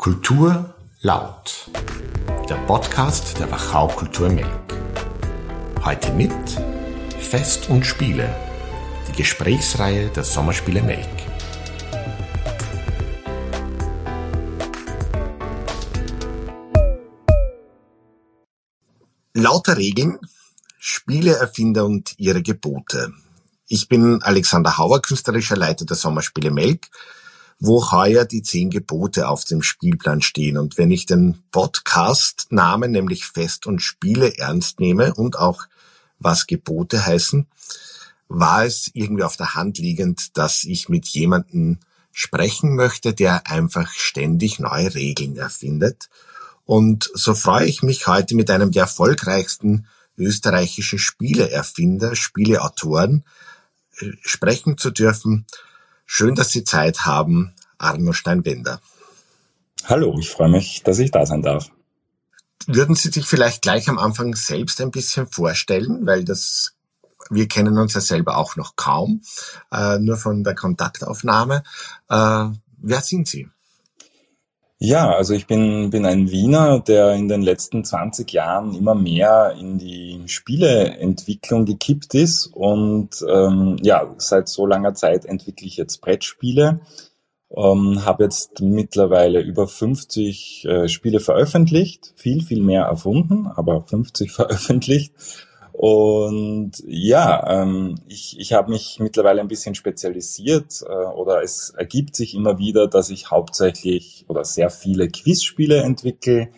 [0.00, 1.70] Kultur laut.
[2.48, 4.48] Der Podcast der Wachau Kultur Melk.
[5.84, 6.32] Heute mit
[7.18, 8.34] Fest und Spiele.
[9.06, 11.06] Die Gesprächsreihe der Sommerspiele Melk.
[19.34, 20.18] Lauter Regeln,
[20.78, 23.12] Spieleerfinder und ihre Gebote.
[23.68, 26.88] Ich bin Alexander Hauer, künstlerischer Leiter der Sommerspiele Melk
[27.60, 30.56] wo heuer die zehn Gebote auf dem Spielplan stehen.
[30.56, 35.64] Und wenn ich den Podcast-Namen, nämlich Fest und Spiele, ernst nehme und auch
[36.18, 37.46] was Gebote heißen,
[38.28, 41.78] war es irgendwie auf der Hand liegend, dass ich mit jemandem
[42.12, 46.08] sprechen möchte, der einfach ständig neue Regeln erfindet.
[46.64, 49.86] Und so freue ich mich heute mit einem der erfolgreichsten
[50.16, 53.24] österreichischen Spieleerfinder, Spieleautoren
[53.98, 55.46] äh, sprechen zu dürfen,
[56.12, 58.80] Schön, dass Sie Zeit haben, Arno Steinwender.
[59.84, 61.70] Hallo, ich freue mich, dass ich da sein darf.
[62.66, 66.74] Würden Sie sich vielleicht gleich am Anfang selbst ein bisschen vorstellen, weil das
[67.30, 69.22] wir kennen uns ja selber auch noch kaum,
[69.72, 71.62] äh, nur von der Kontaktaufnahme.
[72.08, 72.46] Äh,
[72.78, 73.48] wer sind Sie?
[74.82, 79.54] Ja, also ich bin, bin ein Wiener, der in den letzten 20 Jahren immer mehr
[79.58, 86.00] in die Spieleentwicklung gekippt ist und ähm, ja, seit so langer Zeit entwickle ich jetzt
[86.00, 86.80] Brettspiele,
[87.56, 94.30] ähm, habe jetzt mittlerweile über 50 äh, Spiele veröffentlicht, viel, viel mehr erfunden, aber 50
[94.32, 95.14] veröffentlicht.
[95.72, 102.14] Und ja, ähm, ich, ich habe mich mittlerweile ein bisschen spezialisiert äh, oder es ergibt
[102.16, 106.48] sich immer wieder, dass ich hauptsächlich oder sehr viele Quizspiele entwickle.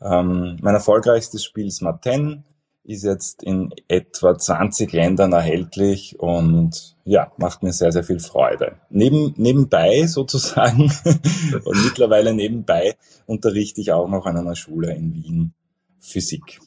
[0.00, 2.44] Ähm, mein erfolgreichstes Spiel Smarten
[2.88, 8.76] ist jetzt in etwa 20 Ländern erhältlich und ja, macht mir sehr, sehr viel Freude.
[8.88, 10.90] Neben, nebenbei sozusagen
[11.64, 15.54] und mittlerweile nebenbei unterrichte ich auch noch an einer Schule in Wien
[16.00, 16.60] Physik.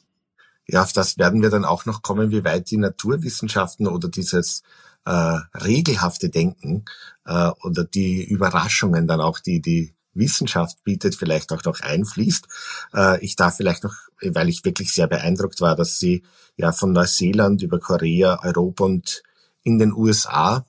[0.68, 4.62] Ja, auf das werden wir dann auch noch kommen, wie weit die Naturwissenschaften oder dieses
[5.04, 6.84] äh, regelhafte Denken
[7.26, 12.46] äh, oder die Überraschungen dann auch, die die Wissenschaft bietet, vielleicht auch noch einfließt.
[12.94, 16.22] Äh, ich darf vielleicht noch, weil ich wirklich sehr beeindruckt war, dass sie
[16.56, 19.22] ja von Neuseeland über Korea, Europa und
[19.62, 20.64] in den USA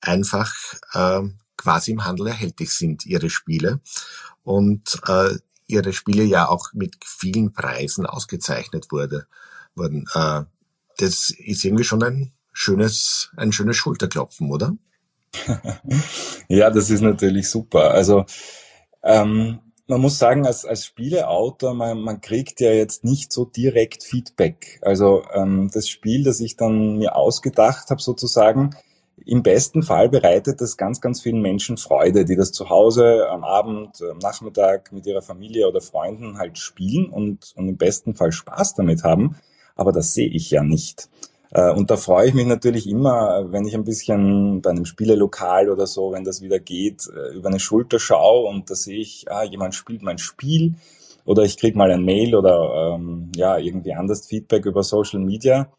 [0.00, 0.54] einfach
[0.92, 1.22] äh,
[1.56, 3.80] quasi im Handel erhältlich sind, ihre Spiele.
[4.42, 5.36] Und äh,
[5.66, 9.26] ihre Spiele ja auch mit vielen Preisen ausgezeichnet wurde,
[9.74, 10.06] wurden.
[10.14, 10.42] Äh,
[10.98, 14.76] das ist irgendwie schon ein schönes, ein schönes Schulterklopfen, oder?
[16.48, 17.92] ja, das ist natürlich super.
[17.92, 18.26] Also
[19.02, 24.04] ähm, man muss sagen, als, als Spieleautor, man, man kriegt ja jetzt nicht so direkt
[24.04, 24.78] Feedback.
[24.82, 28.70] Also ähm, das Spiel, das ich dann mir ausgedacht habe sozusagen,
[29.26, 33.44] im besten Fall bereitet das ganz, ganz vielen Menschen Freude, die das zu Hause am
[33.44, 38.32] Abend, am Nachmittag mit ihrer Familie oder Freunden halt spielen und, und im besten Fall
[38.32, 39.36] Spaß damit haben.
[39.76, 41.08] Aber das sehe ich ja nicht.
[41.52, 45.68] Äh, und da freue ich mich natürlich immer, wenn ich ein bisschen bei einem Spielelokal
[45.70, 49.26] oder so, wenn das wieder geht, äh, über eine Schulter schaue und da sehe ich,
[49.30, 50.74] ah, jemand spielt mein Spiel
[51.24, 55.72] oder ich kriege mal ein Mail oder ähm, ja irgendwie anders Feedback über Social Media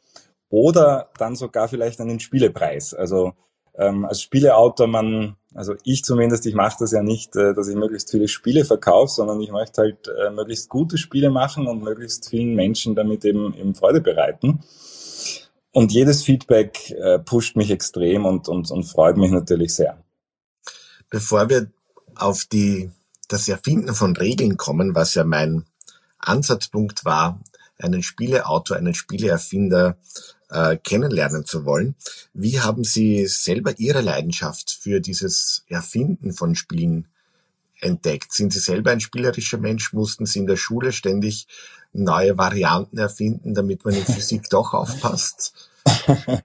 [0.49, 2.93] oder dann sogar vielleicht einen Spielepreis.
[2.93, 3.33] Also
[3.77, 7.75] ähm, als Spieleautor, man, also ich zumindest, ich mache das ja nicht, äh, dass ich
[7.75, 12.29] möglichst viele Spiele verkaufe, sondern ich möchte halt äh, möglichst gute Spiele machen und möglichst
[12.29, 14.59] vielen Menschen damit eben, eben Freude bereiten.
[15.71, 20.03] Und jedes Feedback äh, pusht mich extrem und, und, und freut mich natürlich sehr.
[21.09, 21.71] Bevor wir
[22.15, 22.91] auf die,
[23.27, 25.65] das Erfinden von Regeln kommen, was ja mein
[26.19, 27.39] Ansatzpunkt war,
[27.79, 29.97] einen Spieleautor, einen Spieleerfinder
[30.49, 31.95] äh, kennenlernen zu wollen.
[32.33, 37.07] Wie haben Sie selber Ihre Leidenschaft für dieses Erfinden von Spielen
[37.81, 38.33] entdeckt?
[38.33, 39.93] Sind Sie selber ein spielerischer Mensch?
[39.93, 41.47] Mussten Sie in der Schule ständig
[41.93, 45.69] neue Varianten erfinden, damit man in Physik doch aufpasst?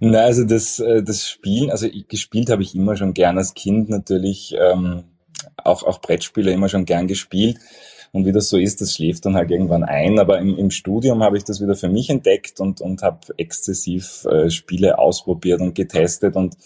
[0.00, 3.90] Na, also das, äh, das Spielen, also gespielt habe ich immer schon gern als Kind
[3.90, 5.04] natürlich, ähm,
[5.56, 7.58] auch, auch Brettspiele immer schon gern gespielt.
[8.12, 10.18] Und wie das so ist, das schläft dann halt irgendwann ein.
[10.18, 14.24] Aber im, im Studium habe ich das wieder für mich entdeckt und, und habe exzessiv
[14.24, 16.34] äh, Spiele ausprobiert und getestet.
[16.34, 16.56] Und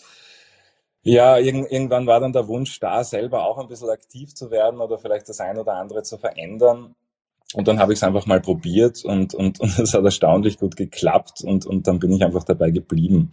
[1.05, 4.81] ja, irg irgendwann war dann der Wunsch da, selber auch ein bisschen aktiv zu werden
[4.81, 6.95] oder vielleicht das ein oder andere zu verändern.
[7.53, 10.77] Und dann habe ich es einfach mal probiert und, und, und es hat erstaunlich gut
[10.77, 13.33] geklappt und, und dann bin ich einfach dabei geblieben.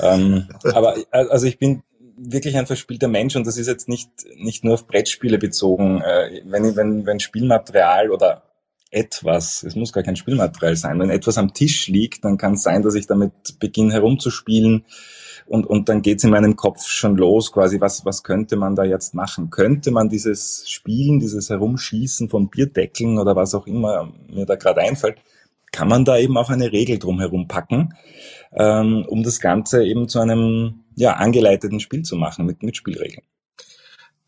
[0.00, 1.82] ähm, aber also ich bin
[2.18, 6.02] wirklich ein verspielter Mensch und das ist jetzt nicht, nicht nur auf Brettspiele bezogen.
[6.02, 8.42] Äh, wenn, wenn, wenn Spielmaterial oder
[8.90, 12.62] etwas, es muss gar kein Spielmaterial sein, wenn etwas am Tisch liegt, dann kann es
[12.62, 14.84] sein, dass ich damit beginne herumzuspielen
[15.50, 18.84] und, und dann geht's in meinem Kopf schon los, quasi, was, was könnte man da
[18.84, 19.50] jetzt machen?
[19.50, 24.82] Könnte man dieses Spielen, dieses Herumschießen von Bierdeckeln oder was auch immer mir da gerade
[24.82, 25.18] einfällt,
[25.72, 27.96] kann man da eben auch eine Regel drumherum packen,
[28.52, 33.26] ähm, um das Ganze eben zu einem ja, angeleiteten Spiel zu machen mit, mit Spielregeln.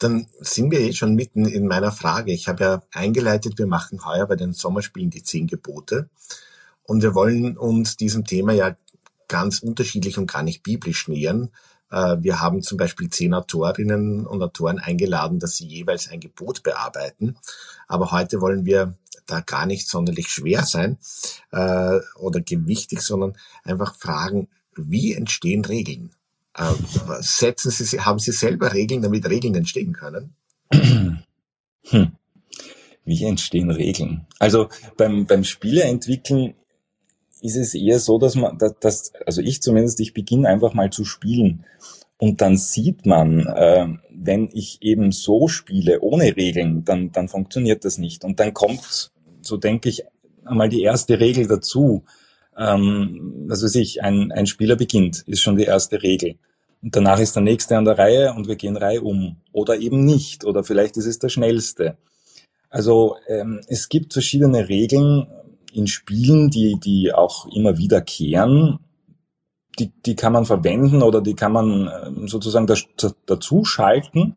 [0.01, 2.33] Dann sind wir eh schon mitten in meiner Frage.
[2.33, 6.11] Ich habe ja eingeleitet, wir machen heuer bei den Sommerspielen die zehn Gebote.
[6.83, 8.75] Und wir wollen uns diesem Thema ja
[9.33, 11.49] ganz unterschiedlich und gar nicht biblisch nähern.
[11.91, 16.63] Äh, wir haben zum Beispiel zehn Autorinnen und Autoren eingeladen, dass sie jeweils ein Gebot
[16.63, 17.37] bearbeiten.
[17.89, 18.95] Aber heute wollen wir
[19.27, 20.99] da gar nicht sonderlich schwer sein
[21.51, 23.33] äh, oder gewichtig, sondern
[23.65, 26.11] einfach fragen, wie entstehen Regeln?
[26.55, 26.75] Äh,
[27.21, 30.35] setzen Sie, haben Sie selber Regeln, damit Regeln entstehen können?
[31.85, 32.13] Hm.
[33.05, 34.27] Wie entstehen Regeln?
[34.39, 34.69] Also
[34.99, 36.55] beim, beim Spieleentwickeln
[37.43, 41.05] ist es eher so, dass man, dass, also ich zumindest, ich beginne einfach mal zu
[41.05, 41.65] spielen.
[42.19, 47.85] Und dann sieht man, äh, wenn ich eben so spiele, ohne Regeln, dann, dann funktioniert
[47.85, 48.25] das nicht.
[48.25, 49.11] Und dann kommt,
[49.41, 50.05] so denke ich,
[50.45, 52.05] einmal die erste Regel dazu.
[52.57, 56.37] Ähm, was weiß ich, ein, ein Spieler beginnt, ist schon die erste Regel.
[56.81, 59.37] Und danach ist der nächste an der Reihe und wir gehen Reihe um.
[59.51, 60.45] Oder eben nicht.
[60.45, 61.97] Oder vielleicht ist es der schnellste.
[62.71, 65.27] Also ähm, es gibt verschiedene Regeln,
[65.73, 68.79] in Spielen, die, die auch immer wiederkehren,
[69.79, 72.67] die, die kann man verwenden oder die kann man ähm, sozusagen
[73.27, 74.37] dazu schalten.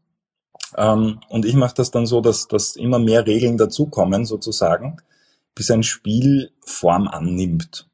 [0.77, 4.97] Ähm, und ich mache das dann so, dass, dass immer mehr Regeln dazukommen, sozusagen,
[5.53, 7.87] bis ein Spiel Form annimmt.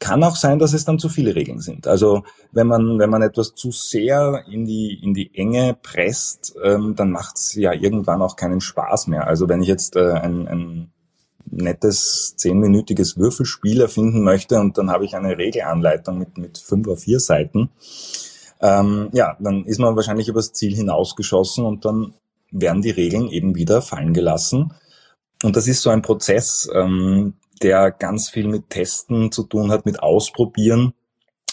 [0.00, 1.86] Kann auch sein, dass es dann zu viele Regeln sind.
[1.86, 6.94] Also wenn man, wenn man etwas zu sehr in die, in die Enge presst, ähm,
[6.94, 9.26] dann macht es ja irgendwann auch keinen Spaß mehr.
[9.26, 10.93] Also wenn ich jetzt äh, ein, ein
[11.50, 16.96] nettes zehnminütiges Würfelspiel erfinden möchte und dann habe ich eine Regelanleitung mit, mit fünf oder
[16.96, 17.70] vier Seiten,
[18.60, 22.14] ähm, ja, dann ist man wahrscheinlich übers Ziel hinausgeschossen und dann
[22.50, 24.72] werden die Regeln eben wieder fallen gelassen.
[25.42, 29.84] Und das ist so ein Prozess, ähm, der ganz viel mit Testen zu tun hat,
[29.84, 30.94] mit Ausprobieren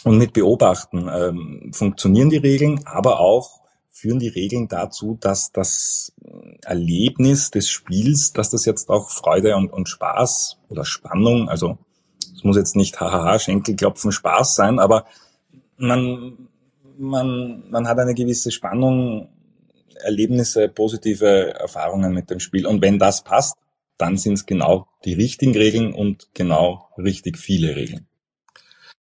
[0.03, 1.09] und mit Beobachten.
[1.11, 3.60] Ähm, funktionieren die Regeln, aber auch
[3.91, 6.13] führen die Regeln dazu, dass das
[6.63, 11.77] Erlebnis des Spiels, dass das jetzt auch Freude und, und Spaß oder Spannung, also
[12.35, 15.05] es muss jetzt nicht hahaha, Schenkelklopfen, Spaß sein, aber
[15.77, 16.47] man,
[16.97, 19.29] man, man hat eine gewisse Spannung,
[19.95, 22.65] Erlebnisse, positive Erfahrungen mit dem Spiel.
[22.65, 23.55] Und wenn das passt,
[23.97, 28.07] dann sind es genau die richtigen Regeln und genau richtig viele Regeln.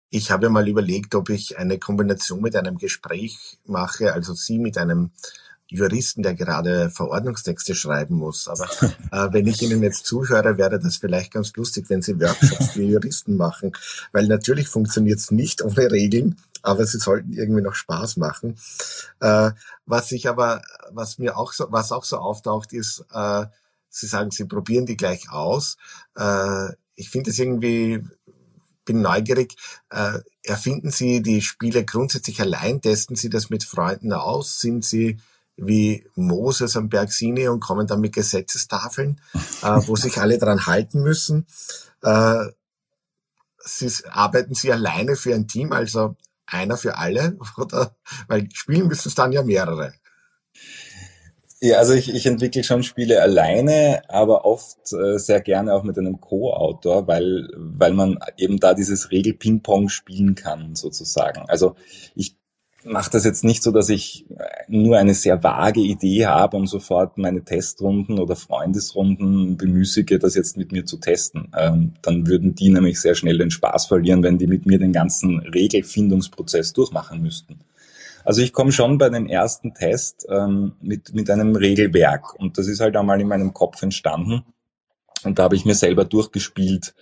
[0.10, 4.78] Ich habe mal überlegt, ob ich eine Kombination mit einem Gespräch mache, also Sie mit
[4.78, 5.12] einem
[5.72, 8.48] Juristen, der gerade Verordnungstexte schreiben muss.
[8.48, 8.66] Aber
[9.12, 12.82] äh, wenn ich Ihnen jetzt zuhöre, wäre das vielleicht ganz lustig, wenn Sie Workshops für
[12.82, 13.74] Juristen machen.
[14.12, 18.58] Weil natürlich funktioniert es nicht ohne Regeln, aber sie sollten irgendwie noch Spaß machen.
[19.20, 19.52] Äh,
[19.86, 20.62] was ich aber,
[20.92, 23.46] was mir auch so, was auch so auftaucht, ist, äh,
[23.92, 25.78] Sie sagen, Sie probieren die gleich aus.
[26.16, 28.06] Äh, ich finde es irgendwie
[28.90, 29.56] bin neugierig.
[29.92, 32.82] Äh, erfinden Sie die Spiele grundsätzlich allein?
[32.82, 34.60] Testen Sie das mit Freunden aus?
[34.60, 35.20] Sind Sie
[35.58, 39.22] wie Moses am Berg Sinai und kommen dann mit Gesetzestafeln,
[39.62, 41.46] äh, wo sich alle dran halten müssen?
[42.02, 42.46] Äh,
[43.60, 46.16] Sie, arbeiten Sie alleine für ein Team, also
[46.48, 47.38] einer für alle?
[47.58, 47.96] Oder,
[48.28, 49.94] weil spielen müssen es dann ja mehrere.
[51.62, 55.98] Ja, also ich, ich entwickle schon Spiele alleine, aber oft äh, sehr gerne auch mit
[55.98, 61.42] einem Co-Autor, weil, weil man eben da dieses Regel-Ping-Pong spielen kann, sozusagen.
[61.50, 61.76] Also
[62.16, 62.38] ich
[62.86, 64.26] mache das jetzt nicht so, dass ich
[64.70, 70.56] nur eine sehr vage Idee habe und sofort meine Testrunden oder Freundesrunden bemüßige, das jetzt
[70.56, 71.52] mit mir zu testen.
[71.58, 74.94] Ähm, dann würden die nämlich sehr schnell den Spaß verlieren, wenn die mit mir den
[74.94, 77.60] ganzen Regelfindungsprozess durchmachen müssten.
[78.24, 82.34] Also ich komme schon bei dem ersten Test ähm, mit, mit einem Regelwerk.
[82.36, 84.44] Und das ist halt einmal in meinem Kopf entstanden.
[85.24, 86.94] Und da habe ich mir selber durchgespielt,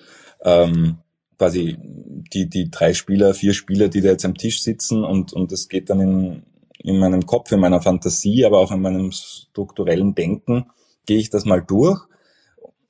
[0.41, 0.97] ähm,
[1.37, 5.03] quasi die, die drei Spieler, vier Spieler, die da jetzt am Tisch sitzen.
[5.03, 6.43] Und, und das geht dann in,
[6.79, 10.67] in meinem Kopf, in meiner Fantasie, aber auch in meinem strukturellen Denken,
[11.05, 12.01] gehe ich das mal durch.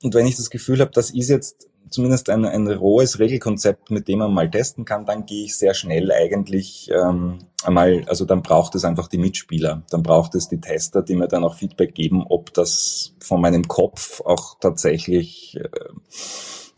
[0.02, 4.08] Und wenn ich das Gefühl habe, das ist jetzt zumindest ein, ein rohes Regelkonzept, mit
[4.08, 8.42] dem man mal testen kann, dann gehe ich sehr schnell eigentlich ähm, einmal, also dann
[8.42, 11.94] braucht es einfach die Mitspieler, dann braucht es die Tester, die mir dann auch Feedback
[11.94, 15.68] geben, ob das von meinem Kopf auch tatsächlich äh,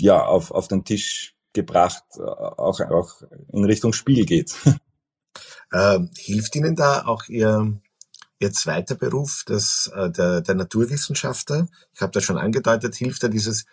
[0.00, 4.54] ja auf, auf den Tisch gebracht äh, auch, auch in Richtung Spiel geht.
[5.72, 7.80] Ähm, hilft Ihnen da auch Ihr
[8.42, 11.68] Ihr zweiter Beruf, das, äh, der, der Naturwissenschaftler?
[11.92, 13.66] Ich habe das schon angedeutet, hilft da dieses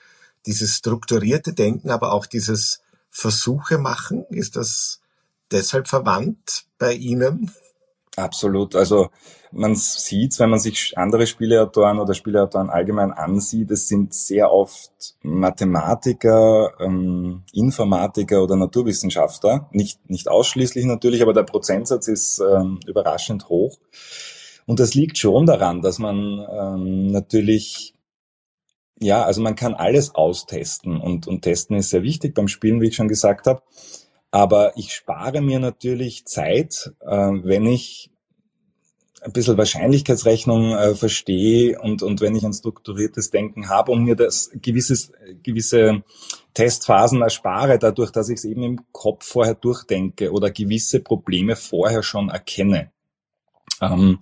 [0.46, 4.26] dieses strukturierte Denken, aber auch dieses Versuche machen?
[4.30, 5.02] Ist das,
[5.52, 7.52] deshalb verwandt bei Ihnen?
[8.16, 8.76] Absolut.
[8.76, 9.10] Also
[9.52, 15.16] man sieht, wenn man sich andere Spieleautoren oder Spieleautoren allgemein ansieht, es sind sehr oft
[15.22, 19.70] Mathematiker, ähm, Informatiker oder Naturwissenschaftler.
[19.72, 23.78] Nicht, nicht ausschließlich natürlich, aber der Prozentsatz ist ähm, überraschend hoch.
[24.66, 27.94] Und das liegt schon daran, dass man ähm, natürlich
[29.00, 32.88] ja, also man kann alles austesten und, und testen ist sehr wichtig beim Spielen, wie
[32.88, 33.62] ich schon gesagt habe.
[34.32, 38.12] Aber ich spare mir natürlich Zeit, äh, wenn ich
[39.22, 44.16] ein bisschen Wahrscheinlichkeitsrechnung äh, verstehe und, und wenn ich ein strukturiertes Denken habe und mir
[44.16, 45.12] das gewisses,
[45.44, 46.04] gewisse
[46.54, 52.04] Testphasen erspare, dadurch, dass ich es eben im Kopf vorher durchdenke oder gewisse Probleme vorher
[52.04, 52.92] schon erkenne.
[53.82, 54.20] Ähm,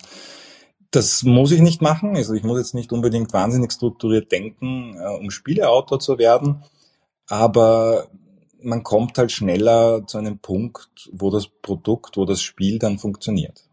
[0.95, 2.15] das muss ich nicht machen.
[2.15, 6.63] Also ich muss jetzt nicht unbedingt wahnsinnig strukturiert denken, äh, um Spieleautor zu werden.
[7.27, 8.09] Aber
[8.61, 13.69] man kommt halt schneller zu einem Punkt, wo das Produkt, wo das Spiel dann funktioniert.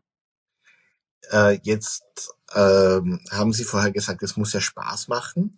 [1.31, 5.57] Äh, jetzt ähm, haben Sie vorher gesagt, es muss ja Spaß machen.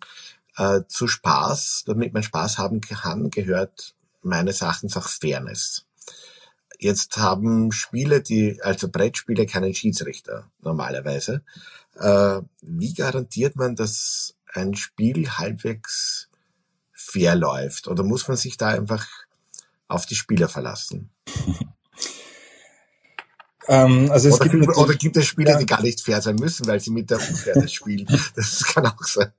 [0.57, 5.85] Äh, zu Spaß, damit man Spaß haben kann, gehört meines Erachtens auch Fairness.
[6.79, 11.43] Jetzt haben Spiele, die, also Brettspiele, keinen Schiedsrichter normalerweise.
[11.99, 16.29] Äh, wie garantiert man, dass ein Spiel halbwegs
[16.93, 17.87] fair läuft?
[17.87, 19.07] Oder muss man sich da einfach
[19.87, 21.11] auf die Spieler verlassen?
[23.67, 25.57] Ähm, also es oder, gibt oder gibt es Spiele, ja.
[25.57, 28.05] die gar nicht fair sein müssen, weil sie mit der Unfairness spielen?
[28.35, 29.31] Das kann auch sein.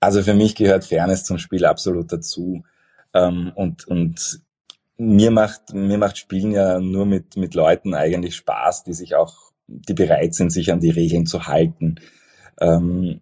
[0.00, 2.64] Also für mich gehört Fairness zum Spiel absolut dazu.
[3.14, 4.40] Ähm, und, und
[4.96, 9.52] mir macht, mir macht Spielen ja nur mit, mit Leuten eigentlich Spaß, die sich auch,
[9.66, 11.96] die bereit sind, sich an die Regeln zu halten.
[12.60, 13.20] Ähm,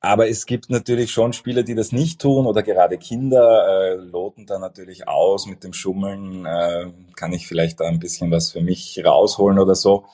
[0.00, 4.46] aber es gibt natürlich schon Spieler, die das nicht tun oder gerade Kinder äh, loten
[4.46, 6.46] da natürlich aus mit dem Schummeln.
[6.46, 10.06] Äh, kann ich vielleicht da ein bisschen was für mich rausholen oder so.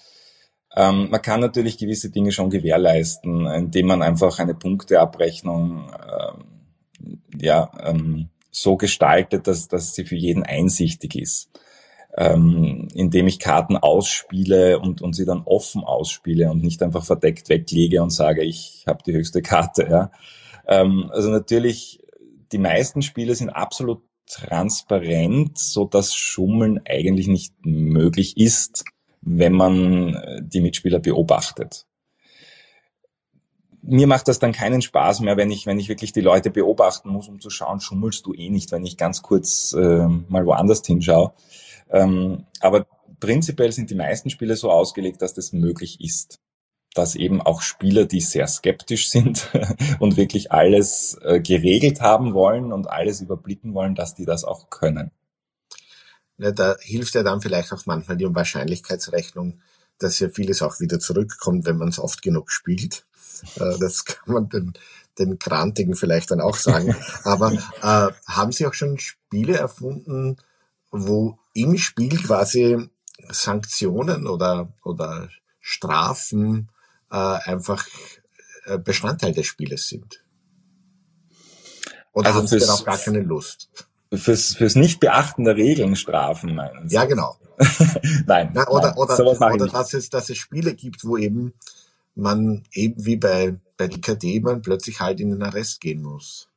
[0.75, 7.71] Ähm, man kann natürlich gewisse Dinge schon gewährleisten, indem man einfach eine Punkteabrechnung äh, ja,
[7.85, 11.51] ähm, so gestaltet, dass, dass sie für jeden einsichtig ist.
[12.17, 17.51] Ähm, indem ich Karten ausspiele und, und sie dann offen ausspiele und nicht einfach verdeckt
[17.51, 19.87] weglege und sage, ich habe die höchste Karte.
[19.91, 20.11] Ja.
[20.67, 22.01] Ähm, also natürlich,
[22.53, 28.87] die meisten Spiele sind absolut transparent, so dass Schummeln eigentlich nicht möglich ist,
[29.21, 31.87] wenn man äh, die Mitspieler beobachtet
[33.87, 37.09] mir macht das dann keinen Spaß mehr, wenn ich, wenn ich wirklich die Leute beobachten
[37.09, 40.83] muss, um zu schauen, schummelst du eh nicht, wenn ich ganz kurz äh, mal woanders
[40.85, 41.33] hinschaue.
[41.91, 42.87] Ähm, aber
[43.21, 46.41] prinzipiell sind die meisten Spiele so ausgelegt, dass das möglich ist.
[46.95, 49.51] Dass eben auch Spieler, die sehr skeptisch sind
[50.01, 54.69] und wirklich alles äh, geregelt haben wollen und alles überblicken wollen, dass die das auch
[54.69, 55.13] können.
[56.39, 59.61] Ja, da hilft ja dann vielleicht auch manchmal die Wahrscheinlichkeitsrechnung,
[59.99, 63.07] dass ja vieles auch wieder zurückkommt, wenn man es oft genug spielt.
[63.57, 64.75] Äh, das kann man den,
[65.19, 66.95] den Krantigen vielleicht dann auch sagen.
[67.25, 70.37] Aber äh, haben Sie auch schon Spiele erfunden,
[70.91, 72.89] wo im Spiel quasi
[73.29, 75.29] Sanktionen oder, oder
[75.61, 76.69] Strafen
[77.11, 77.87] äh, einfach
[78.67, 80.23] äh, Bestandteil des Spieles sind?
[82.13, 83.69] Oder also haben Sie dann auch gar keine Lust?
[84.13, 86.95] Fürs, fürs Nicht-Beachten der Regeln Strafen meinen Sie?
[86.95, 87.37] Ja, genau.
[88.27, 88.51] nein.
[88.55, 91.55] Na, oder nein, oder, oder dass, es, dass es Spiele gibt, wo eben
[92.15, 96.49] man eben wie bei, bei DKD man plötzlich halt in den Arrest gehen muss.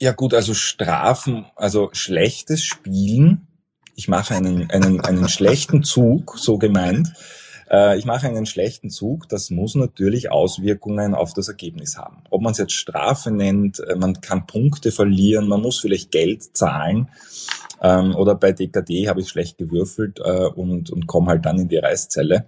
[0.00, 3.46] Ja gut, also Strafen, also schlechtes Spielen.
[3.94, 7.12] Ich mache einen, einen, einen schlechten Zug, so gemeint.
[7.72, 12.22] Äh, ich mache einen schlechten Zug, das muss natürlich Auswirkungen auf das Ergebnis haben.
[12.30, 16.56] Ob man es jetzt Strafe nennt, äh, man kann Punkte verlieren, man muss vielleicht Geld
[16.56, 17.08] zahlen.
[17.80, 21.68] Ähm, oder bei DKD habe ich schlecht gewürfelt äh, und, und komme halt dann in
[21.68, 22.44] die Reißzelle.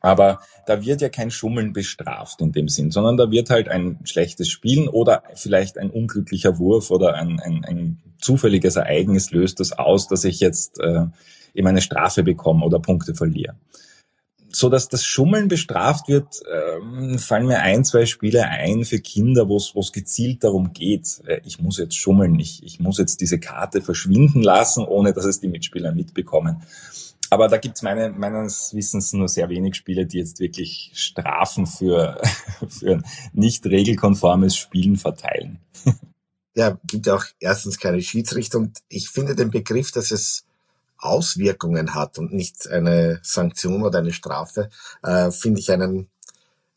[0.00, 3.98] Aber da wird ja kein Schummeln bestraft in dem Sinn, sondern da wird halt ein
[4.04, 9.72] schlechtes Spielen oder vielleicht ein unglücklicher Wurf oder ein, ein, ein zufälliges Ereignis löst das
[9.72, 11.06] aus, dass ich jetzt äh,
[11.52, 13.56] eben eine Strafe bekomme oder Punkte verliere.
[14.58, 19.48] So dass das Schummeln bestraft wird, äh, fallen mir ein, zwei Spiele ein für Kinder,
[19.48, 23.38] wo es gezielt darum geht, äh, ich muss jetzt schummeln, ich, ich muss jetzt diese
[23.38, 26.62] Karte verschwinden lassen, ohne dass es die Mitspieler mitbekommen.
[27.30, 32.20] Aber da gibt's meine, meines Wissens nur sehr wenig Spiele, die jetzt wirklich Strafen für,
[32.68, 33.00] für
[33.32, 35.60] nicht regelkonformes Spielen verteilen.
[36.56, 38.58] Ja, gibt ja auch erstens keine Schiedsrichter.
[38.58, 40.47] Und ich finde den Begriff, dass es
[40.98, 44.68] Auswirkungen hat und nicht eine Sanktion oder eine Strafe,
[45.02, 46.08] äh, finde ich einen,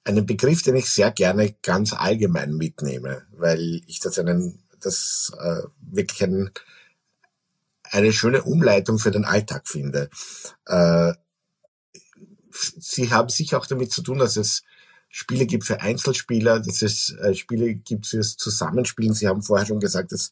[0.03, 5.63] einen Begriff, den ich sehr gerne ganz allgemein mitnehme, weil ich das einen, das äh,
[5.81, 6.51] wirklich einen
[7.91, 10.09] eine schöne Umleitung für den Alltag finde.
[10.65, 11.13] Äh,
[12.53, 14.63] Sie haben sicher auch damit zu tun, dass es
[15.09, 19.13] Spiele gibt für Einzelspieler, dass es äh, Spiele gibt fürs Zusammenspielen.
[19.13, 20.31] Sie haben vorher schon gesagt, es,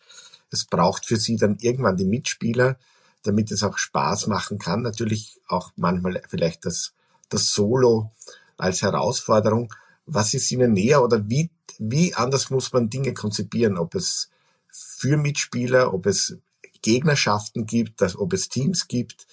[0.51, 2.77] es braucht für Sie dann irgendwann die Mitspieler,
[3.23, 4.81] damit es auch Spaß machen kann.
[4.81, 6.93] Natürlich auch manchmal vielleicht das,
[7.29, 8.11] das Solo
[8.57, 9.73] als Herausforderung.
[10.05, 13.77] Was ist Ihnen näher oder wie, wie anders muss man Dinge konzipieren?
[13.77, 14.29] Ob es
[14.71, 16.37] für Mitspieler, ob es
[16.81, 19.27] Gegnerschaften gibt, dass, ob es Teams gibt.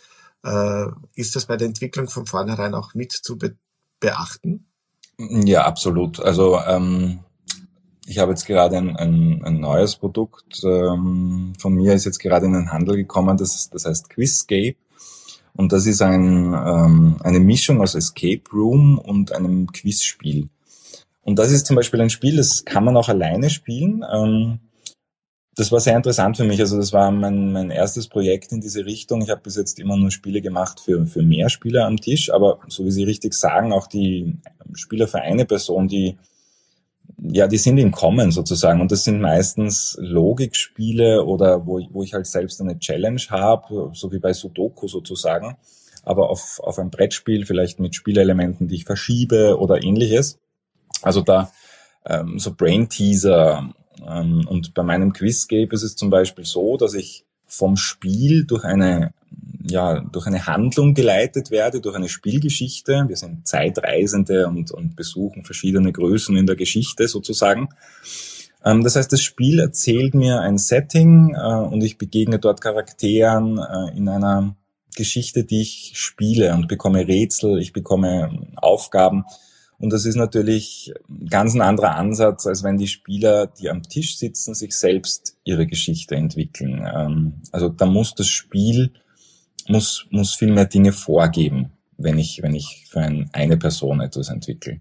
[0.45, 3.57] Äh, ist das bei der Entwicklung von vornherein auch mit zu be
[3.99, 4.67] beachten?
[5.19, 6.21] Ja, absolut.
[6.21, 7.21] Also ähm,
[8.07, 12.47] ich habe jetzt gerade ein, ein, ein neues Produkt ähm, von mir, ist jetzt gerade
[12.47, 14.77] in den Handel gekommen, das, das heißt Quizscape.
[15.55, 20.49] Und das ist ein, ähm, eine Mischung aus Escape Room und einem Quizspiel.
[21.23, 24.05] Und das ist zum Beispiel ein Spiel, das kann man auch alleine spielen.
[24.13, 24.61] Ähm,
[25.57, 26.61] das war sehr interessant für mich.
[26.61, 29.23] Also das war mein, mein erstes Projekt in diese Richtung.
[29.23, 32.61] Ich habe bis jetzt immer nur Spiele gemacht für, für mehr Spieler am Tisch, aber
[32.69, 34.37] so wie Sie richtig sagen, auch die
[34.75, 36.19] Spieler für eine Person, die
[37.19, 42.15] ja, die sind im Kommen sozusagen und das sind meistens Logikspiele oder wo, wo ich
[42.15, 45.57] halt selbst eine Challenge habe, so wie bei Sudoku sozusagen,
[46.05, 50.39] aber auf, auf ein Brettspiel vielleicht mit Spielelementen, die ich verschiebe oder ähnliches.
[51.03, 51.51] Also da
[52.05, 53.71] ähm, so Brain Teaser
[54.07, 58.65] ähm, und bei meinem Quizscape ist es zum Beispiel so, dass ich vom Spiel durch
[58.65, 59.13] eine,
[59.69, 63.05] ja, durch eine Handlung geleitet werde, durch eine Spielgeschichte.
[63.09, 67.69] Wir sind Zeitreisende und, und besuchen verschiedene Größen in der Geschichte sozusagen.
[68.65, 73.59] Ähm, das heißt, das Spiel erzählt mir ein Setting äh, und ich begegne dort Charakteren
[73.59, 74.57] äh, in einer
[74.95, 79.25] Geschichte, die ich spiele und bekomme Rätsel, ich bekomme Aufgaben
[79.79, 80.93] und das ist natürlich
[81.29, 85.67] ganz ein anderer Ansatz, als wenn die Spieler, die am Tisch sitzen, sich selbst ihre
[85.67, 86.89] Geschichte entwickeln.
[86.93, 88.93] Ähm, also da muss das Spiel,
[89.69, 94.29] muss, muss viel mehr Dinge vorgeben, wenn ich, wenn ich für ein, eine Person etwas
[94.29, 94.81] entwickle.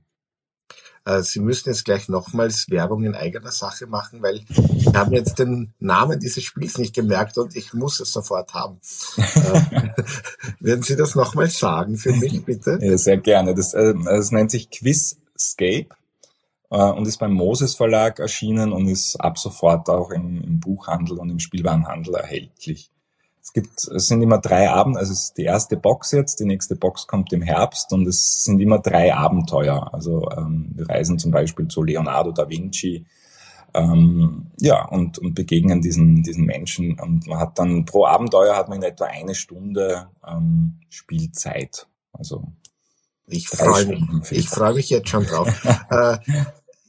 [1.06, 4.42] Äh, Sie müssen jetzt gleich nochmals Werbung in eigener Sache machen, weil
[4.76, 8.80] ich habe jetzt den Namen dieses Spiels nicht gemerkt und ich muss es sofort haben.
[9.36, 9.94] Äh,
[10.60, 12.80] werden Sie das nochmals sagen für mich, bitte?
[12.82, 13.54] Ja, sehr gerne.
[13.54, 15.88] Das, äh, das nennt sich Quizscape
[16.70, 21.30] und ist beim Moses Verlag erschienen und ist ab sofort auch im, im Buchhandel und
[21.30, 22.92] im Spielwarenhandel erhältlich.
[23.46, 26.46] Es gibt, es sind immer drei Abend, also es ist die erste Box jetzt, die
[26.46, 29.94] nächste Box kommt im Herbst und es sind immer drei Abenteuer.
[29.94, 33.06] Also ähm, wir reisen zum Beispiel zu Leonardo da Vinci,
[33.76, 37.00] ähm, ja, und, und begegnen diesen, diesen Menschen.
[37.00, 41.86] Und man hat dann pro Abenteuer hat man in etwa eine Stunde ähm, Spielzeit.
[42.14, 42.52] Also
[43.28, 45.54] ich freue mich, ich freue mich jetzt schon drauf.
[45.92, 46.18] äh,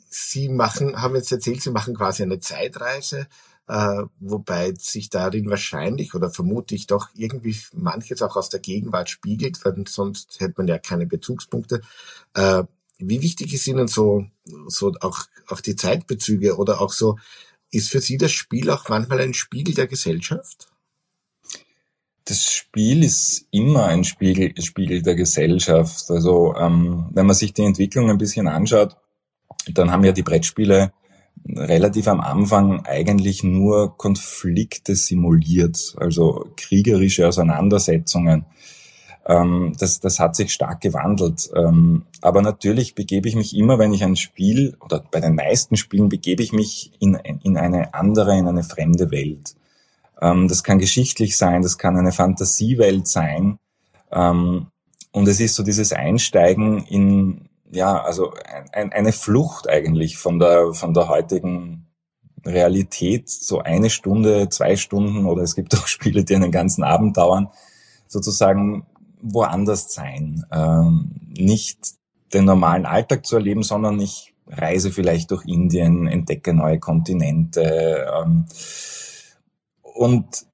[0.08, 3.26] Sie machen, haben jetzt erzählt, Sie machen quasi eine Zeitreise
[3.68, 9.11] äh, wobei sich darin wahrscheinlich oder vermute ich doch irgendwie manches auch aus der Gegenwart
[9.11, 11.81] spiegelt, weil sonst hätte man ja keine Bezugspunkte.
[12.35, 12.64] Äh,
[12.98, 14.26] wie wichtig ist Ihnen so,
[14.68, 17.18] so auch, auch die Zeitbezüge oder auch so,
[17.70, 20.68] ist für Sie das Spiel auch manchmal ein Spiegel der Gesellschaft?
[22.24, 26.11] Das Spiel ist immer ein Spiegel, Spiegel der Gesellschaft.
[26.11, 28.96] Also ähm, wenn man sich die Entwicklung ein bisschen anschaut,
[29.72, 30.92] dann haben ja die Brettspiele
[31.54, 38.46] relativ am Anfang eigentlich nur Konflikte simuliert, also kriegerische Auseinandersetzungen.
[39.26, 41.50] Ähm, das, das hat sich stark gewandelt.
[41.54, 45.76] Ähm, aber natürlich begebe ich mich immer, wenn ich ein Spiel, oder bei den meisten
[45.76, 49.56] Spielen begebe ich mich in, in eine andere, in eine fremde Welt.
[50.20, 53.59] Ähm, das kann geschichtlich sein, das kann eine Fantasiewelt sein.
[54.09, 58.33] und es ist so dieses Einsteigen in, ja, also
[58.72, 61.87] ein, eine Flucht eigentlich von der, von der heutigen
[62.44, 67.16] Realität, so eine Stunde, zwei Stunden oder es gibt auch Spiele, die einen ganzen Abend
[67.16, 67.48] dauern,
[68.07, 68.87] sozusagen
[69.20, 70.44] woanders sein.
[70.52, 71.79] Ähm, nicht
[72.33, 78.07] den normalen Alltag zu erleben, sondern ich reise vielleicht durch Indien, entdecke neue Kontinente.
[78.14, 78.46] Ähm,
[79.83, 80.46] und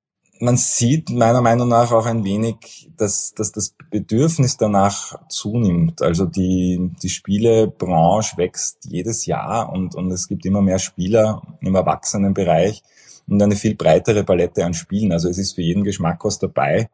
[0.42, 6.02] man sieht meiner Meinung nach auch ein wenig, dass, dass das Bedürfnis danach zunimmt.
[6.02, 11.76] Also die, die Spielebranche wächst jedes Jahr und, und es gibt immer mehr Spieler im
[11.76, 12.82] Erwachsenenbereich
[13.28, 15.12] und eine viel breitere Palette an Spielen.
[15.12, 16.88] Also es ist für jeden Geschmack was dabei.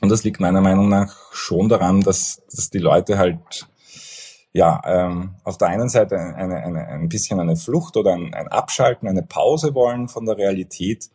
[0.00, 3.68] Und das liegt meiner Meinung nach schon daran, dass, dass die Leute halt
[4.52, 8.48] ja, ähm, auf der einen Seite eine, eine, ein bisschen eine Flucht oder ein, ein
[8.48, 11.10] Abschalten, eine Pause wollen von der Realität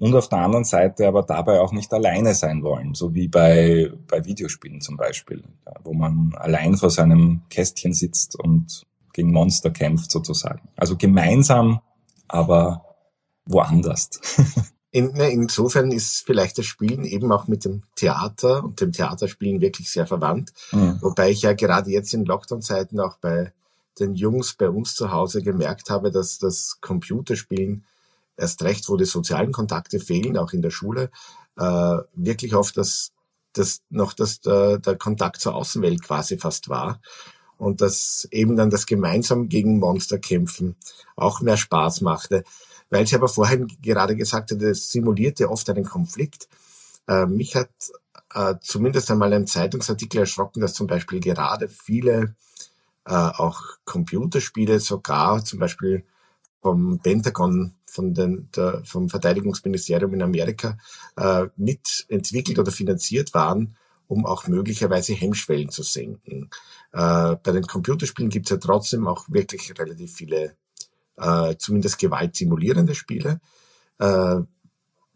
[0.00, 3.92] und auf der anderen Seite aber dabei auch nicht alleine sein wollen, so wie bei,
[4.08, 5.44] bei Videospielen zum Beispiel,
[5.84, 10.70] wo man allein vor seinem Kästchen sitzt und gegen Monster kämpft sozusagen.
[10.74, 11.80] Also gemeinsam,
[12.28, 12.86] aber
[13.44, 14.20] woanders.
[14.92, 19.88] In, insofern ist vielleicht das Spielen eben auch mit dem Theater und dem Theaterspielen wirklich
[19.88, 20.52] sehr verwandt.
[20.72, 20.98] Mhm.
[21.00, 23.52] Wobei ich ja gerade jetzt in Lockdown-Zeiten auch bei
[24.00, 27.84] den Jungs bei uns zu Hause gemerkt habe, dass das Computerspielen
[28.40, 31.10] erst recht, wo die sozialen Kontakte fehlen, auch in der Schule,
[31.56, 33.12] äh, wirklich oft das,
[33.52, 37.00] das noch das, der, der Kontakt zur Außenwelt quasi fast war.
[37.56, 40.76] Und dass eben dann das gemeinsam gegen Monster kämpfen
[41.14, 42.42] auch mehr Spaß machte.
[42.88, 46.48] Weil ich aber vorhin gerade gesagt hatte, es simulierte oft einen Konflikt.
[47.06, 47.70] Äh, mich hat
[48.34, 52.34] äh, zumindest einmal ein Zeitungsartikel erschrocken, dass zum Beispiel gerade viele
[53.04, 56.04] äh, auch Computerspiele sogar zum Beispiel
[56.62, 60.78] vom Pentagon, von den, der, vom Verteidigungsministerium in Amerika
[61.16, 63.76] äh, mitentwickelt oder finanziert waren,
[64.06, 66.50] um auch möglicherweise Hemmschwellen zu senken.
[66.92, 70.56] Äh, bei den Computerspielen gibt es ja trotzdem auch wirklich relativ viele,
[71.16, 73.40] äh, zumindest gewaltsimulierende Spiele.
[73.98, 74.40] Äh,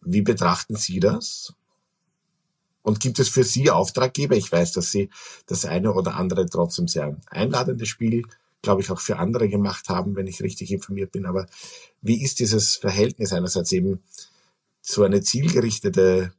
[0.02, 1.54] wie betrachten Sie das?
[2.82, 4.36] Und gibt es für Sie Auftraggeber?
[4.36, 5.08] Ich weiß, dass Sie
[5.46, 8.24] das eine oder andere trotzdem sehr einladendes Spiel,
[8.64, 11.26] glaube ich, auch für andere gemacht haben, wenn ich richtig informiert bin.
[11.26, 11.46] Aber
[12.02, 14.02] wie ist dieses Verhältnis einerseits eben
[14.80, 16.32] so eine zielgerichtete,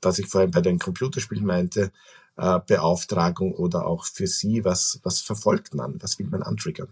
[0.00, 1.92] was ich vorhin bei den Computerspielen meinte,
[2.38, 6.02] äh, Beauftragung oder auch für Sie, was, was verfolgt man?
[6.02, 6.88] Was will man antriggern?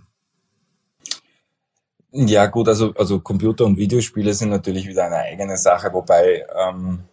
[2.11, 7.05] Ja gut, also, also Computer- und Videospiele sind natürlich wieder eine eigene Sache, wobei ähm,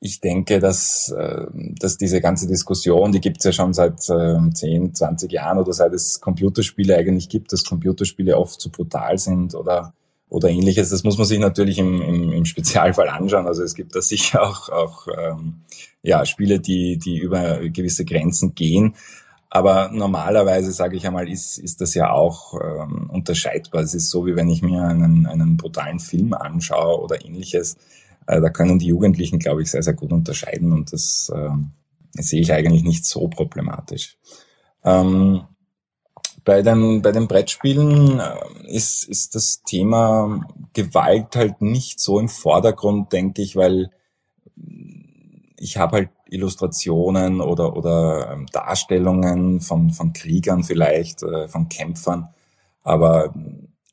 [0.00, 4.38] ich denke, dass, äh, dass diese ganze Diskussion, die gibt es ja schon seit äh,
[4.52, 9.54] 10, 20 Jahren oder seit es Computerspiele eigentlich gibt, dass Computerspiele oft zu brutal sind
[9.54, 9.92] oder,
[10.28, 10.90] oder ähnliches.
[10.90, 13.46] Das muss man sich natürlich im, im, im Spezialfall anschauen.
[13.46, 15.62] Also es gibt da sicher auch, auch ähm,
[16.02, 18.94] ja, Spiele, die, die über gewisse Grenzen gehen.
[19.50, 23.82] Aber normalerweise, sage ich einmal, ist, ist das ja auch ähm, unterscheidbar.
[23.82, 27.78] Es ist so, wie wenn ich mir einen, einen brutalen Film anschaue oder ähnliches äh,
[28.28, 31.50] da können die Jugendlichen, glaube ich, sehr, sehr gut unterscheiden und das äh,
[32.22, 34.18] sehe ich eigentlich nicht so problematisch.
[34.84, 35.42] Ähm,
[36.44, 38.34] bei den, bei den Brettspielen äh,
[38.66, 43.90] ist, ist das Thema Gewalt halt nicht so im Vordergrund, denke ich, weil
[45.56, 52.28] ich habe halt Illustrationen oder, oder ähm, Darstellungen von, von Kriegern vielleicht, äh, von Kämpfern,
[52.82, 53.34] aber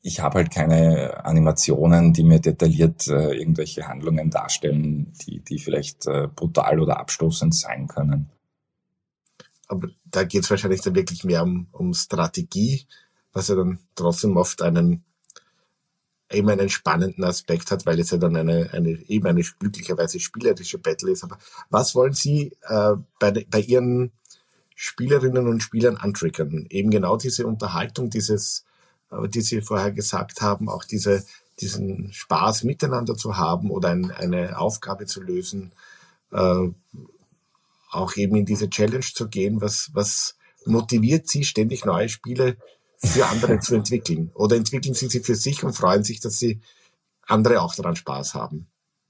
[0.06, 6.06] ich habe halt keine Animationen, die mir detailliert äh, irgendwelche Handlungen darstellen, die, die vielleicht
[6.06, 8.30] äh, brutal oder abstoßend sein können.
[9.66, 12.86] Aber da geht es wahrscheinlich dann wirklich mehr um, um Strategie,
[13.32, 15.02] was ja dann trotzdem oft einen
[16.30, 20.78] eben einen spannenden Aspekt hat, weil es ja dann eine, eine eben eine glücklicherweise spielerische
[20.78, 21.24] Battle ist.
[21.24, 21.38] Aber
[21.68, 24.12] was wollen Sie äh, bei, bei Ihren
[24.76, 26.66] Spielerinnen und Spielern antriggern?
[26.70, 28.66] Eben genau diese Unterhaltung, dieses
[29.28, 31.24] die Sie vorher gesagt haben, auch diese,
[31.60, 35.72] diesen Spaß miteinander zu haben oder ein, eine Aufgabe zu lösen,
[36.32, 36.68] äh,
[37.90, 42.56] auch eben in diese Challenge zu gehen, was, was motiviert Sie, ständig neue Spiele
[42.98, 44.30] für andere zu entwickeln?
[44.34, 46.60] Oder entwickeln Sie sie für sich und freuen sich, dass Sie
[47.26, 48.66] andere auch daran Spaß haben?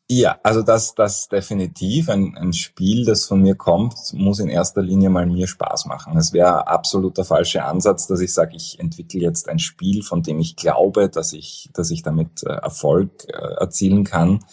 [0.08, 2.08] Ja, also das, das definitiv.
[2.08, 6.16] Ein, ein Spiel, das von mir kommt, muss in erster Linie mal mir Spaß machen.
[6.16, 10.22] Es wäre absolut der falsche Ansatz, dass ich sage, ich entwickle jetzt ein Spiel, von
[10.22, 14.44] dem ich glaube, dass ich, dass ich damit äh, Erfolg äh, erzielen kann.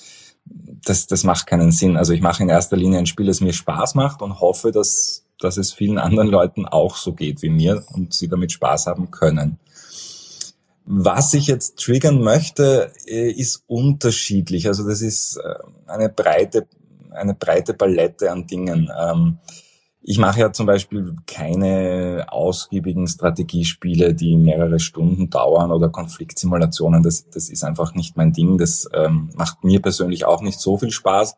[0.45, 1.97] Das, das macht keinen Sinn.
[1.97, 5.23] Also ich mache in erster Linie ein Spiel, das mir Spaß macht und hoffe, dass,
[5.39, 9.11] dass es vielen anderen Leuten auch so geht wie mir und sie damit Spaß haben
[9.11, 9.59] können.
[10.85, 14.67] Was ich jetzt triggern möchte, äh, ist unterschiedlich.
[14.67, 15.55] Also das ist äh,
[15.87, 16.67] eine breite,
[17.11, 18.91] eine breite Palette an Dingen.
[18.97, 19.37] Ähm,
[20.01, 27.01] ich mache ja zum Beispiel keine ausgiebigen Strategiespiele, die mehrere Stunden dauern oder Konfliktsimulationen.
[27.01, 28.57] Das, das ist einfach nicht mein Ding.
[28.57, 31.37] Das ähm, macht mir persönlich auch nicht so viel Spaß.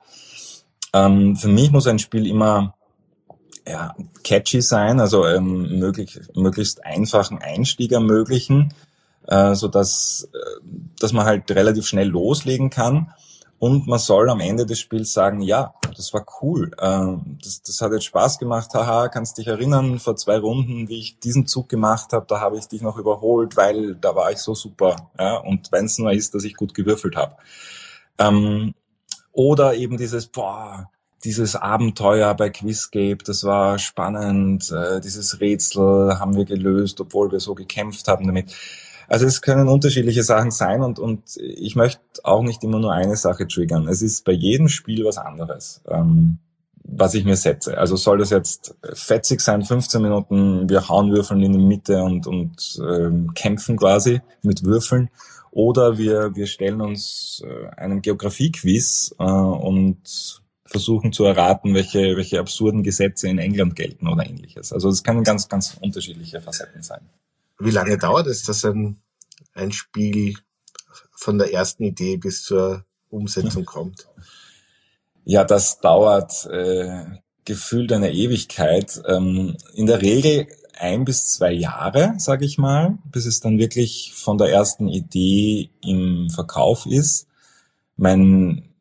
[0.94, 2.74] Ähm, für mich muss ein Spiel immer
[3.68, 8.74] ja, catchy sein, also ähm, möglich, möglichst einfachen Einstieg ermöglichen
[9.28, 10.60] äh, so dass, äh,
[11.00, 13.14] dass man halt relativ schnell loslegen kann.
[13.58, 17.82] Und man soll am Ende des Spiels sagen, ja, das war cool, äh, das, das
[17.82, 21.70] hat jetzt Spaß gemacht, haha, kannst dich erinnern, vor zwei Runden, wie ich diesen Zug
[21.70, 25.10] gemacht habe, da habe ich dich noch überholt, weil da war ich so super.
[25.18, 25.38] Ja?
[25.38, 27.38] Und wenn es nur ist, dass ich gut gewürfelt habe.
[28.18, 28.74] Ähm,
[29.32, 30.90] oder eben dieses, boah,
[31.24, 37.40] dieses Abenteuer bei Quizscape, das war spannend, äh, dieses Rätsel haben wir gelöst, obwohl wir
[37.40, 38.54] so gekämpft haben damit.
[39.08, 43.16] Also es können unterschiedliche Sachen sein und, und ich möchte auch nicht immer nur eine
[43.16, 43.88] Sache triggern.
[43.88, 45.82] Es ist bei jedem Spiel was anderes.
[45.88, 46.40] Ähm,
[46.88, 47.78] was ich mir setze.
[47.78, 52.28] Also soll das jetzt fetzig sein, 15 Minuten, wir hauen Würfeln in die Mitte und,
[52.28, 55.10] und ähm, kämpfen quasi mit Würfeln.
[55.52, 62.40] Oder wir, wir stellen uns äh, einem Geografie-Quiz äh, und versuchen zu erraten, welche, welche
[62.40, 64.74] absurden Gesetze in England gelten oder ähnliches.
[64.74, 67.02] Also es können ganz, ganz unterschiedliche Facetten sein.
[67.60, 69.02] Wie lange dauert es, dass ein,
[69.54, 70.38] ein Spiel
[71.12, 74.08] von der ersten Idee bis zur Umsetzung kommt?
[75.24, 77.06] Ja, das dauert äh,
[77.46, 79.02] gefühlt eine Ewigkeit.
[79.08, 84.14] Ähm, in der Regel ein bis zwei Jahre, sage ich mal, bis es dann wirklich
[84.14, 87.28] von der ersten Idee im Verkauf ist.
[87.96, 88.75] Mein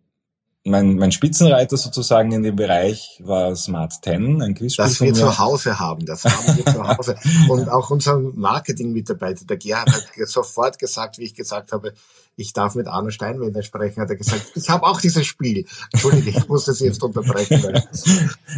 [0.66, 4.84] mein, mein Spitzenreiter sozusagen in dem Bereich war Smart 10, ein Quizspiel.
[4.86, 7.16] Das wir zu Hause haben, das haben wir zu Hause.
[7.50, 11.92] Und auch unser Marketing-Mitarbeiter, der Gerhard, hat sofort gesagt, wie ich gesagt habe,
[12.36, 15.66] ich darf mit Arno Steinwender sprechen, hat er gesagt, ich habe auch dieses Spiel.
[15.92, 17.62] Entschuldige, ich muss das jetzt unterbrechen.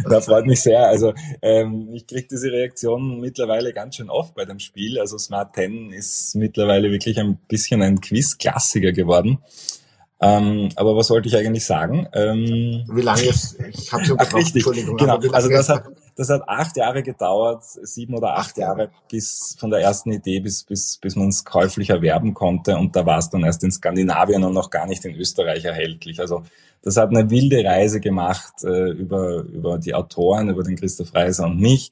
[0.09, 0.87] da freut mich sehr.
[0.87, 4.97] Also ähm, ich kriege diese Reaktion mittlerweile ganz schön oft bei dem Spiel.
[4.97, 9.39] Also Smart 10 ist mittlerweile wirklich ein bisschen ein Quiz-Klassiker geworden.
[10.19, 12.07] Ähm, aber was wollte ich eigentlich sagen?
[12.13, 14.97] Ähm, wie lange ist, ich habe schon gefragt, Entschuldigung.
[14.97, 15.83] Genau, also das hat,
[16.15, 20.39] das hat acht Jahre gedauert, sieben oder acht, acht Jahre, bis von der ersten Idee
[20.39, 22.77] bis, bis, bis man es käuflich erwerben konnte.
[22.77, 26.19] Und da war es dann erst in Skandinavien und noch gar nicht in Österreich erhältlich.
[26.19, 26.43] Also
[26.81, 31.45] das hat eine wilde Reise gemacht äh, über, über die Autoren, über den Christoph Reiser
[31.45, 31.91] und mich.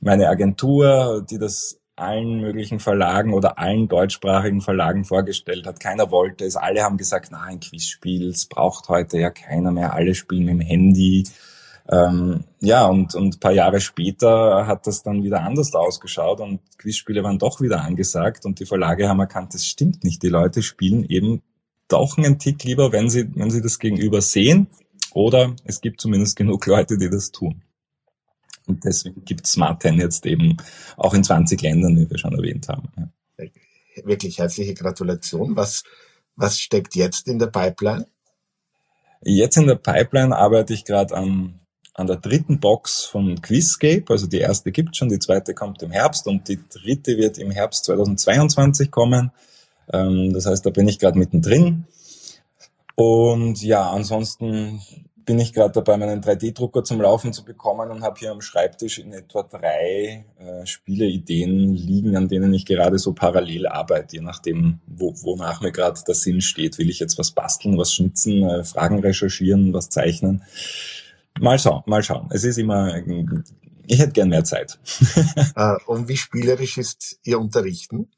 [0.00, 5.80] Meine Agentur, die das allen möglichen Verlagen oder allen deutschsprachigen Verlagen vorgestellt hat.
[5.80, 6.56] Keiner wollte es.
[6.56, 9.94] Alle haben gesagt, na, ein Quizspiel, es braucht heute ja keiner mehr.
[9.94, 11.24] Alle spielen mit dem Handy.
[11.90, 17.22] Ähm, ja, und, und paar Jahre später hat das dann wieder anders ausgeschaut und Quizspiele
[17.24, 20.22] waren doch wieder angesagt und die Verlage haben erkannt, das stimmt nicht.
[20.22, 21.42] Die Leute spielen eben
[21.88, 24.68] doch einen Tick lieber, wenn sie, wenn sie das Gegenüber sehen
[25.12, 27.62] oder es gibt zumindest genug Leute, die das tun.
[28.66, 30.56] Und deswegen gibt es Smart 10 jetzt eben
[30.96, 32.88] auch in 20 Ländern, wie wir schon erwähnt haben.
[32.96, 33.08] Ja.
[34.04, 35.56] Wirklich herzliche Gratulation.
[35.56, 35.82] Was,
[36.36, 38.06] was steckt jetzt in der Pipeline?
[39.22, 41.60] Jetzt in der Pipeline arbeite ich gerade an,
[41.94, 44.04] an der dritten Box von Quizscape.
[44.08, 47.50] Also die erste gibt schon, die zweite kommt im Herbst und die dritte wird im
[47.50, 49.32] Herbst 2022 kommen.
[49.92, 51.84] Ähm, das heißt, da bin ich gerade mittendrin.
[52.94, 54.80] Und ja, ansonsten
[55.30, 58.98] bin ich gerade dabei, meinen 3D-Drucker zum Laufen zu bekommen und habe hier am Schreibtisch
[58.98, 64.80] in etwa drei äh, Spieleideen liegen, an denen ich gerade so parallel arbeite, je nachdem,
[64.88, 66.78] wo, wonach mir gerade der Sinn steht.
[66.78, 70.42] Will ich jetzt was basteln, was schnitzen, äh, Fragen recherchieren, was zeichnen?
[71.38, 72.28] Mal schauen, mal schauen.
[72.32, 73.00] Es ist immer,
[73.86, 74.80] ich hätte gern mehr Zeit.
[75.54, 78.10] äh, und wie spielerisch ist Ihr Unterrichten?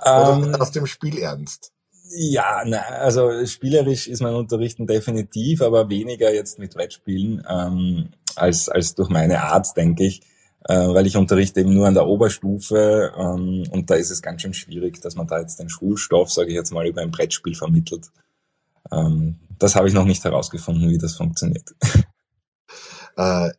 [0.00, 1.74] Oder ähm, aus dem Spiel ernst?
[2.08, 8.68] Ja, na, also spielerisch ist mein Unterrichten definitiv, aber weniger jetzt mit Wettspielen ähm, als,
[8.68, 10.22] als durch meine Art, denke ich,
[10.68, 14.42] äh, weil ich unterrichte eben nur an der Oberstufe ähm, und da ist es ganz
[14.42, 17.54] schön schwierig, dass man da jetzt den Schulstoff, sage ich jetzt mal, über ein Brettspiel
[17.54, 18.06] vermittelt.
[18.92, 21.74] Ähm, das habe ich noch nicht herausgefunden, wie das funktioniert.
[23.18, 23.50] Äh,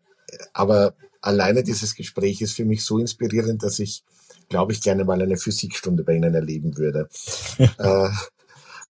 [0.53, 4.03] aber alleine dieses Gespräch ist für mich so inspirierend, dass ich,
[4.49, 7.09] glaube ich, gerne mal eine Physikstunde bei Ihnen erleben würde.
[7.57, 8.09] äh,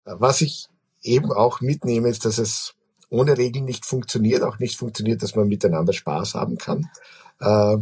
[0.07, 0.69] was ich
[1.01, 2.73] eben auch mitnehme, ist, dass es
[3.09, 6.89] ohne Regeln nicht funktioniert, auch nicht funktioniert, dass man miteinander Spaß haben kann.
[7.39, 7.77] Äh,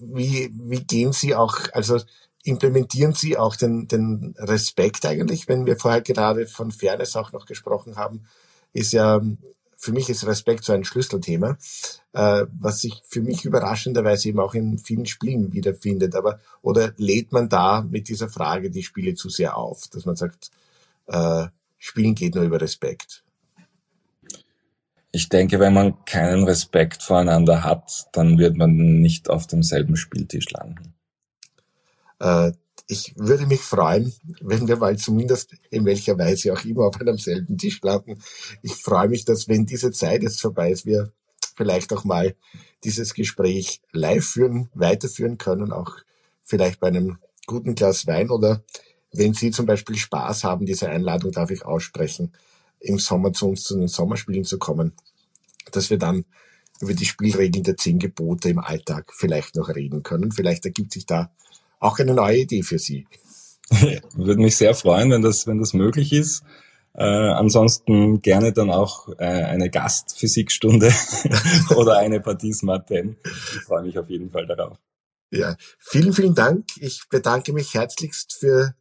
[0.00, 2.00] wie, wie gehen Sie auch, also
[2.44, 7.46] implementieren Sie auch den, den Respekt eigentlich, wenn wir vorher gerade von Fairness auch noch
[7.46, 8.26] gesprochen haben,
[8.72, 9.20] ist ja,
[9.76, 11.58] für mich ist Respekt so ein Schlüsselthema,
[12.12, 16.14] äh, was sich für mich überraschenderweise eben auch in vielen Spielen wiederfindet.
[16.14, 20.16] Aber, oder lädt man da mit dieser Frage die Spiele zu sehr auf, dass man
[20.16, 20.50] sagt,
[21.06, 21.46] äh,
[21.78, 23.24] Spielen geht nur über Respekt.
[25.12, 30.50] Ich denke, wenn man keinen Respekt voreinander hat, dann wird man nicht auf demselben Spieltisch
[30.50, 30.94] landen.
[32.20, 32.52] Äh,
[32.86, 37.18] ich würde mich freuen, wenn wir mal zumindest in welcher Weise auch immer auf einem
[37.18, 38.18] selben Tisch landen.
[38.62, 41.12] Ich freue mich, dass wenn diese Zeit jetzt vorbei ist, wir
[41.56, 42.34] vielleicht auch mal
[42.82, 45.92] dieses Gespräch live führen, weiterführen können, auch
[46.42, 48.62] vielleicht bei einem guten Glas Wein oder
[49.16, 52.32] wenn Sie zum Beispiel Spaß haben, diese Einladung darf ich aussprechen,
[52.80, 54.92] im Sommer zu uns zu den Sommerspielen zu kommen,
[55.72, 56.24] dass wir dann
[56.80, 60.32] über die Spielregeln der zehn Gebote im Alltag vielleicht noch reden können.
[60.32, 61.30] Vielleicht ergibt sich da
[61.78, 63.06] auch eine neue Idee für Sie.
[64.14, 66.42] Würde mich sehr freuen, wenn das, wenn das möglich ist.
[66.96, 70.92] Äh, ansonsten gerne dann auch äh, eine Gastphysikstunde
[71.76, 73.16] oder eine Partie Smart 10.
[73.24, 74.78] Ich freue mich auf jeden Fall darauf.
[75.30, 76.66] Ja, vielen, vielen Dank.
[76.78, 78.74] Ich bedanke mich herzlichst für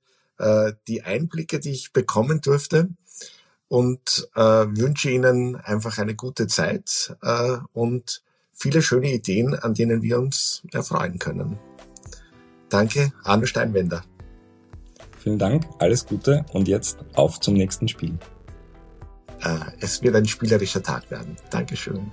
[0.43, 2.89] äh, die Einblicke, die ich bekommen durfte.
[3.69, 10.03] und äh, wünsche Ihnen einfach eine gute Zeit äh, und viele schöne Ideen, an denen
[10.03, 11.57] wir uns erfreuen können.
[12.69, 14.03] Danke, Arno Steinwender.
[15.17, 18.19] Vielen Dank, alles Gute und jetzt auf zum nächsten Spiel.
[19.41, 21.35] Äh, es wird ein spielerischer Tag werden.
[21.49, 22.11] Dankeschön.